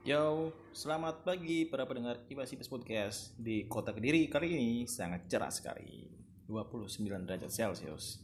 Yo, 0.00 0.48
selamat 0.72 1.28
pagi 1.28 1.68
para 1.68 1.84
pendengar 1.84 2.24
Ibas 2.24 2.72
Podcast 2.72 3.36
Di 3.36 3.68
kota 3.68 3.92
Kediri. 3.92 4.32
Kali 4.32 4.56
ini 4.56 4.88
sangat 4.88 5.28
cerah 5.28 5.52
sekali. 5.52 6.08
29 6.48 7.28
derajat 7.28 7.52
Celcius. 7.52 8.16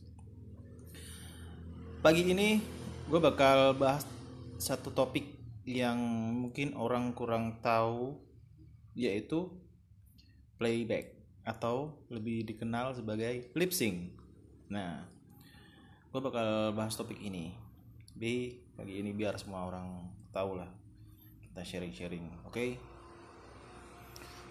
Pagi 2.01 2.33
ini 2.33 2.65
gue 3.13 3.21
bakal 3.21 3.77
bahas 3.77 4.09
satu 4.57 4.89
topik 4.89 5.37
yang 5.69 6.01
mungkin 6.49 6.73
orang 6.81 7.13
kurang 7.13 7.61
tahu 7.61 8.25
Yaitu 8.97 9.53
playback 10.57 11.13
atau 11.45 11.93
lebih 12.09 12.57
dikenal 12.57 12.97
sebagai 12.97 13.53
lip 13.53 13.77
sync. 13.77 14.17
Nah, 14.73 15.05
gue 16.09 16.21
bakal 16.25 16.73
bahas 16.73 16.97
topik 16.97 17.21
ini. 17.21 17.53
Di 18.17 18.65
pagi 18.73 18.97
ini 18.97 19.13
biar 19.13 19.37
semua 19.37 19.69
orang 19.69 20.09
tahu 20.33 20.57
lah 20.57 20.86
kita 21.57 21.65
sharing-sharing 21.65 22.29
oke? 22.45 22.53
Okay? 22.53 22.77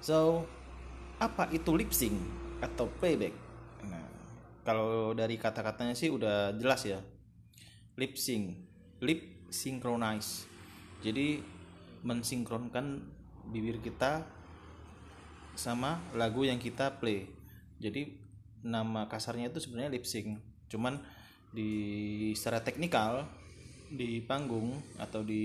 so 0.01 0.41
apa 1.21 1.53
itu 1.53 1.69
lip 1.77 1.93
sync 1.93 2.17
atau 2.65 2.89
playback 2.97 3.37
nah 3.85 4.01
kalau 4.65 5.13
dari 5.13 5.37
kata-katanya 5.37 5.93
sih 5.93 6.09
udah 6.09 6.57
jelas 6.57 6.81
ya. 6.89 6.97
Lip 8.01 8.17
sync 8.17 8.57
lip 9.05 9.45
synchronize. 9.53 10.49
Jadi 11.05 11.37
mensinkronkan 12.01 13.01
bibir 13.49 13.77
kita 13.81 14.25
sama 15.53 16.01
lagu 16.17 16.43
yang 16.43 16.57
kita 16.57 16.97
play. 16.97 17.29
Jadi 17.77 18.17
nama 18.65 19.05
kasarnya 19.05 19.53
itu 19.53 19.61
sebenarnya 19.61 19.93
lip 19.93 20.05
sync. 20.09 20.41
Cuman 20.67 20.97
di 21.53 22.33
secara 22.35 22.65
teknikal 22.65 23.29
di 23.91 24.21
panggung 24.25 24.73
atau 24.97 25.21
di 25.21 25.43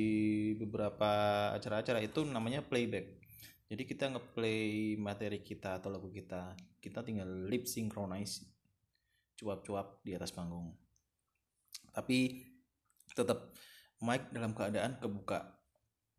beberapa 0.56 1.10
acara-acara 1.54 2.00
itu 2.00 2.24
namanya 2.24 2.64
playback. 2.64 3.20
Jadi 3.70 3.82
kita 3.86 4.10
ngeplay 4.10 4.98
materi 4.98 5.44
kita 5.44 5.78
atau 5.78 5.94
lagu 5.94 6.10
kita 6.10 6.58
kita 6.82 7.06
tinggal 7.06 7.28
lip 7.47 7.70
synchronize 7.70 8.42
cuap-cuap 9.38 10.02
di 10.02 10.16
atas 10.16 10.34
panggung. 10.34 10.74
Tapi 11.94 12.44
tetap 13.14 13.55
mic 14.02 14.32
dalam 14.34 14.56
keadaan 14.56 14.98
kebuka 14.98 15.60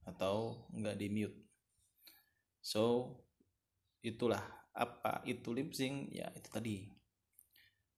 atau 0.08 0.68
nggak 0.72 0.98
di 0.98 1.08
mute. 1.12 1.38
So 2.62 3.18
itulah 4.06 4.42
apa 4.72 5.26
itu 5.28 5.52
lip 5.52 5.76
sync? 5.76 6.14
Ya 6.16 6.32
itu 6.32 6.48
tadi. 6.48 6.88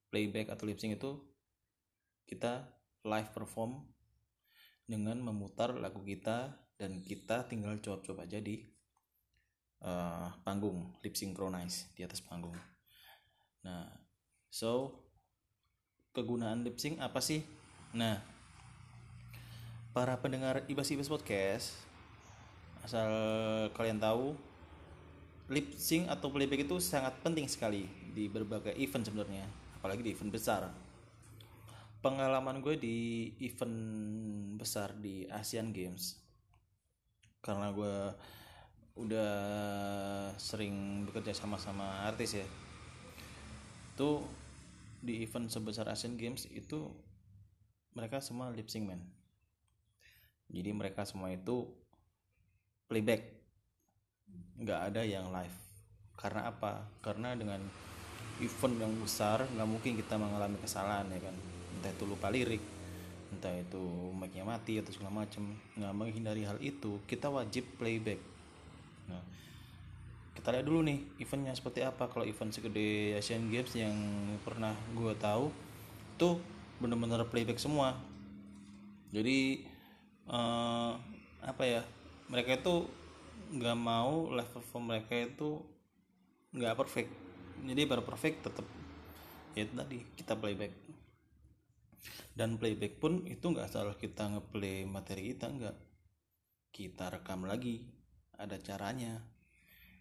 Playback 0.10 0.50
atau 0.54 0.66
lip 0.66 0.82
sync 0.82 0.98
itu 0.98 1.22
kita 2.26 2.66
live 3.04 3.30
perform 3.36 3.93
dengan 4.84 5.20
memutar 5.24 5.76
lagu 5.76 6.04
kita 6.04 6.52
dan 6.76 7.00
kita 7.00 7.48
tinggal 7.48 7.80
coba-coba 7.80 8.28
aja 8.28 8.44
di 8.44 8.60
uh, 9.84 10.28
panggung 10.44 10.92
lip 11.04 11.16
synchronize 11.16 11.92
di 11.96 12.04
atas 12.04 12.20
panggung. 12.20 12.56
Nah 13.64 13.88
so 14.52 15.02
kegunaan 16.12 16.68
lip 16.68 16.78
sync 16.78 17.00
apa 17.00 17.24
sih? 17.24 17.46
Nah 17.96 18.20
para 19.94 20.18
pendengar 20.18 20.66
ibas 20.68 20.90
ibas 20.90 21.06
podcast 21.06 21.78
asal 22.84 23.08
kalian 23.78 24.02
tahu 24.02 24.36
lip 25.54 25.72
sync 25.78 26.10
atau 26.12 26.34
playback 26.34 26.68
itu 26.68 26.82
sangat 26.82 27.16
penting 27.24 27.48
sekali 27.48 27.88
di 28.12 28.28
berbagai 28.28 28.76
event 28.76 29.06
sebenarnya 29.08 29.46
apalagi 29.78 30.02
di 30.04 30.12
event 30.12 30.34
besar 30.34 30.68
pengalaman 32.04 32.60
gue 32.60 32.76
di 32.76 32.98
event 33.40 33.78
besar 34.60 34.92
di 35.00 35.24
Asian 35.32 35.72
Games. 35.72 36.20
Karena 37.40 37.72
gue 37.72 38.12
udah 39.00 39.34
sering 40.36 41.08
bekerja 41.08 41.32
sama 41.32 41.56
sama 41.56 42.04
artis 42.04 42.36
ya. 42.36 42.48
Itu 43.96 44.22
di 45.00 45.24
event 45.24 45.48
sebesar 45.48 45.88
Asian 45.88 46.20
Games 46.20 46.44
itu 46.52 46.92
mereka 47.96 48.20
semua 48.20 48.52
lip 48.52 48.68
sync 48.68 48.92
man 48.92 49.02
jadi 50.54 50.70
mereka 50.70 51.02
semua 51.04 51.34
itu 51.34 51.66
playback. 52.86 53.26
Nggak 54.62 54.80
ada 54.94 55.02
yang 55.02 55.34
live. 55.34 55.58
Karena 56.14 56.54
apa? 56.54 56.86
Karena 57.02 57.34
dengan 57.34 57.58
event 58.38 58.76
yang 58.78 58.94
besar 59.02 59.50
nggak 59.50 59.70
mungkin 59.70 59.98
kita 59.98 60.18
mengalami 60.18 60.58
kesalahan 60.62 61.06
ya 61.10 61.22
kan 61.22 61.36
entah 61.80 61.92
itu 61.92 62.04
lupa 62.06 62.28
lirik 62.30 62.62
entah 63.34 63.54
itu 63.58 63.82
mic-nya 64.14 64.46
mati 64.46 64.78
atau 64.78 64.94
segala 64.94 65.26
macam 65.26 65.58
nah 65.74 65.90
menghindari 65.90 66.46
hal 66.46 66.62
itu 66.62 67.02
kita 67.10 67.34
wajib 67.34 67.66
playback. 67.82 68.22
Nah 69.10 69.24
kita 70.38 70.54
lihat 70.54 70.66
dulu 70.66 70.86
nih 70.86 71.02
eventnya 71.18 71.54
seperti 71.58 71.82
apa. 71.82 72.06
Kalau 72.12 72.28
event 72.28 72.54
segede 72.54 73.18
Asian 73.18 73.50
Games 73.50 73.74
yang 73.74 73.96
pernah 74.46 74.78
gue 74.94 75.14
tahu 75.18 75.50
tuh 76.20 76.38
bener-bener 76.78 77.26
playback 77.26 77.58
semua. 77.58 77.98
Jadi 79.10 79.66
uh, 80.30 80.94
apa 81.42 81.64
ya 81.66 81.82
mereka 82.30 82.58
itu 82.58 82.86
nggak 83.54 83.78
mau 83.78 84.34
live 84.34 84.52
perform 84.52 84.94
mereka 84.94 85.14
itu 85.16 85.62
nggak 86.54 86.78
perfect. 86.78 87.10
Jadi 87.64 87.82
baru 87.86 88.04
perfect 88.06 88.46
tetap 88.46 88.66
ya 89.54 89.70
tadi 89.70 90.02
kita 90.18 90.34
playback 90.34 90.74
dan 92.34 92.58
playback 92.58 92.98
pun 92.98 93.24
itu 93.30 93.46
nggak 93.46 93.70
asal 93.70 93.94
kita 93.96 94.30
ngeplay 94.34 94.84
materi 94.90 95.34
kita 95.36 95.50
nggak. 95.50 95.76
Kita 96.74 97.14
rekam 97.14 97.46
lagi 97.46 97.86
ada 98.38 98.58
caranya. 98.58 99.22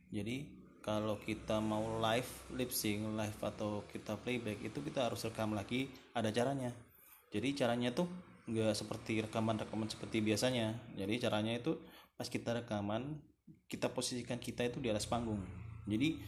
Jadi 0.09 0.49
kalau 0.83 1.21
kita 1.21 1.63
mau 1.63 2.01
live 2.03 2.33
lip 2.59 2.75
sync 2.75 3.15
live 3.15 3.41
atau 3.45 3.87
kita 3.87 4.19
playback 4.19 4.59
itu 4.67 4.83
kita 4.83 5.07
harus 5.07 5.23
rekam 5.23 5.55
lagi 5.55 5.93
ada 6.17 6.33
caranya. 6.33 6.73
Jadi 7.31 7.49
caranya 7.55 7.95
tuh 7.95 8.09
nggak 8.51 8.75
seperti 8.75 9.23
rekaman-rekaman 9.23 9.87
seperti 9.87 10.19
biasanya. 10.25 10.75
Jadi 10.99 11.23
caranya 11.23 11.55
itu 11.55 11.79
pas 12.19 12.27
kita 12.27 12.65
rekaman 12.65 13.21
kita 13.71 13.89
posisikan 13.89 14.37
kita 14.43 14.67
itu 14.69 14.83
di 14.83 14.91
atas 14.91 15.07
panggung. 15.07 15.41
Jadi 15.87 16.19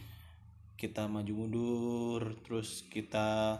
kita 0.75 1.07
maju 1.07 1.33
mundur 1.35 2.21
terus 2.43 2.83
kita 2.91 3.59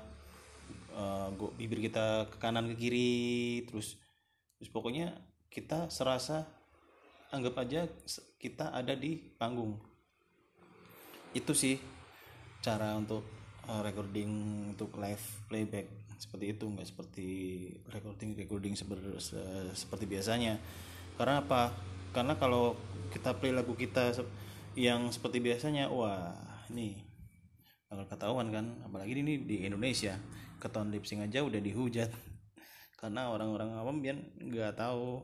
uh, 0.95 1.29
bibir 1.59 1.83
kita 1.83 2.31
ke 2.31 2.37
kanan 2.39 2.71
ke 2.73 2.75
kiri 2.79 3.67
terus 3.67 3.99
terus 4.55 4.71
pokoknya 4.71 5.19
kita 5.51 5.91
serasa 5.91 6.47
anggap 7.31 7.55
aja 7.63 7.87
kita 8.39 8.71
ada 8.71 8.95
di 8.95 9.19
panggung. 9.35 9.75
Itu 11.35 11.51
sih 11.51 11.75
cara 12.63 12.95
untuk 12.95 13.27
uh, 13.67 13.83
recording 13.83 14.31
untuk 14.75 14.95
live 14.95 15.25
playback. 15.51 15.87
Seperti 16.15 16.55
itu 16.55 16.63
nggak 16.63 16.87
seperti 16.87 17.27
recording 17.91 18.39
recording 18.39 18.73
seperti 18.75 20.05
biasanya. 20.07 20.59
Karena 21.19 21.43
apa? 21.43 21.75
Karena 22.15 22.39
kalau 22.39 22.79
kita 23.11 23.35
play 23.35 23.51
lagu 23.51 23.75
kita 23.75 24.15
yang 24.75 25.11
seperti 25.11 25.43
biasanya 25.43 25.91
wah 25.91 26.35
ini 26.71 26.99
bakal 27.91 28.07
ketahuan 28.07 28.47
kan? 28.51 28.65
Apalagi 28.87 29.11
ini 29.11 29.43
di 29.43 29.67
Indonesia 29.67 30.15
keton 30.61 30.91
lip 30.91 31.05
sync 31.05 31.25
aja 31.25 31.43
udah 31.43 31.59
dihujat. 31.59 32.09
Karena 32.99 33.29
orang-orang 33.29 33.75
awam 33.75 34.01
biar 34.01 34.17
nggak 34.39 34.79
tahu 34.79 35.21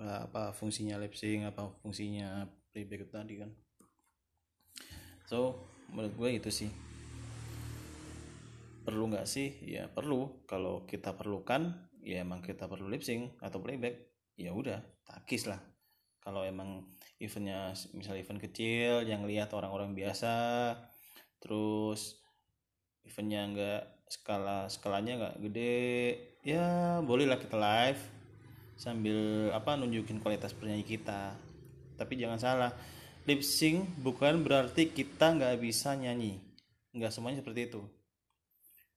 eh, 0.00 0.20
apa 0.28 0.52
fungsinya 0.52 1.00
lip 1.00 1.16
sync 1.16 1.48
apa 1.48 1.68
fungsinya 1.82 2.46
playback 2.70 3.08
tadi 3.08 3.40
kan. 3.40 3.50
So 5.26 5.68
menurut 5.90 6.14
gue 6.14 6.30
itu 6.42 6.50
sih. 6.52 6.70
Perlu 8.86 9.10
nggak 9.10 9.26
sih? 9.26 9.58
Ya 9.66 9.90
perlu. 9.90 10.46
Kalau 10.46 10.86
kita 10.86 11.16
perlukan 11.18 11.74
ya 12.06 12.22
emang 12.22 12.38
kita 12.38 12.70
perlu 12.70 12.86
lip 12.86 13.02
sync 13.02 13.34
atau 13.42 13.58
playback 13.58 14.14
ya 14.38 14.54
udah 14.54 14.78
takis 15.02 15.50
lah. 15.50 15.58
Kalau 16.22 16.42
emang 16.42 16.82
eventnya 17.18 17.72
misal 17.94 18.18
event 18.18 18.42
kecil 18.42 19.06
yang 19.06 19.24
lihat 19.24 19.54
orang-orang 19.56 19.96
biasa 19.96 20.74
terus 21.40 22.20
eventnya 23.06 23.46
nggak 23.46 23.82
skala 24.06 24.70
skalanya 24.70 25.12
nggak 25.18 25.36
gede 25.50 25.84
ya 26.46 26.98
bolehlah 27.02 27.42
kita 27.42 27.58
live 27.58 27.98
sambil 28.78 29.50
apa 29.50 29.74
nunjukin 29.74 30.20
kualitas 30.20 30.52
penyanyi 30.52 30.84
kita. 30.84 31.34
Tapi 31.96 32.12
jangan 32.20 32.38
salah 32.38 32.70
lip 33.24 33.40
sync 33.40 33.88
bukan 34.04 34.44
berarti 34.44 34.92
kita 34.92 35.32
nggak 35.34 35.58
bisa 35.58 35.96
nyanyi. 35.96 36.38
Nggak 36.92 37.10
semuanya 37.10 37.40
seperti 37.40 37.72
itu. 37.72 37.82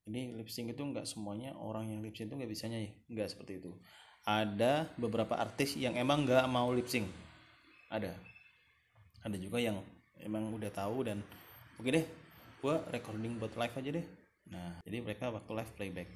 Ini 0.06 0.36
lip 0.36 0.52
sync 0.52 0.76
itu 0.76 0.84
nggak 0.84 1.08
semuanya 1.08 1.56
orang 1.56 1.90
yang 1.90 2.04
lip 2.04 2.14
sync 2.14 2.30
itu 2.30 2.36
nggak 2.38 2.52
bisa 2.52 2.68
nyanyi. 2.68 2.92
Nggak 3.08 3.34
seperti 3.34 3.64
itu. 3.64 3.72
Ada 4.28 4.92
beberapa 5.00 5.40
artis 5.40 5.80
yang 5.80 5.96
emang 5.96 6.28
nggak 6.28 6.44
mau 6.52 6.70
lip 6.76 6.92
sync. 6.92 7.08
Ada. 7.88 8.14
Ada 9.24 9.38
juga 9.40 9.64
yang 9.64 9.80
emang 10.20 10.52
udah 10.52 10.70
tahu 10.70 11.08
dan 11.08 11.24
oke 11.80 11.88
deh 11.88 12.04
gua 12.60 12.84
recording 12.92 13.40
buat 13.40 13.56
live 13.56 13.76
aja 13.80 13.90
deh 13.96 14.19
nah 14.50 14.82
jadi 14.86 15.06
mereka 15.06 15.30
waktu 15.30 15.52
live 15.54 15.74
playback. 15.78 16.10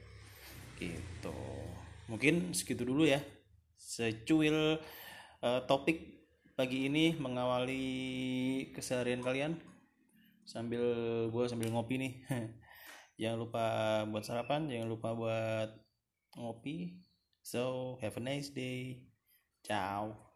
Gitu. 0.78 1.40
Mungkin 2.12 2.52
segitu 2.52 2.84
dulu 2.84 3.08
ya. 3.08 3.22
Secuil 3.78 4.82
uh, 5.44 5.62
topik 5.70 6.26
pagi 6.54 6.90
ini 6.90 7.16
mengawali 7.18 7.86
keseharian 8.76 9.24
kalian. 9.24 9.58
Sambil 10.44 10.84
gue 11.32 11.46
sambil 11.48 11.72
ngopi 11.72 11.96
nih. 12.02 12.14
Jangan 13.22 13.38
lupa 13.38 13.66
buat 14.10 14.26
sarapan 14.26 14.66
jangan 14.66 14.90
lupa 14.90 15.14
buat 15.14 15.70
ngopi. 16.34 16.98
So 17.46 17.96
have 18.02 18.18
a 18.18 18.24
nice 18.24 18.50
day. 18.50 19.06
Ciao 19.62 20.33